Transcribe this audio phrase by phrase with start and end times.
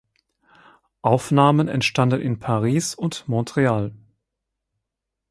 [1.03, 3.93] Aufnahmen entstanden in Paris und Montreal.